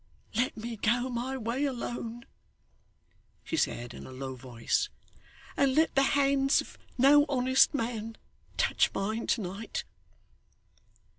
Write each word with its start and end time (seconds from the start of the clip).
'Let 0.33 0.57
me 0.57 0.77
go 0.77 1.09
my 1.09 1.37
way 1.37 1.63
alone,' 1.65 2.25
she 3.43 3.55
said 3.55 3.93
in 3.93 4.07
a 4.07 4.11
low 4.11 4.33
voice, 4.35 4.89
'and 5.55 5.75
let 5.75 5.93
the 5.93 6.01
hands 6.17 6.59
of 6.59 6.75
no 6.97 7.23
honest 7.29 7.71
man 7.75 8.17
touch 8.57 8.91
mine 8.95 9.27
to 9.27 9.41
night. 9.41 9.83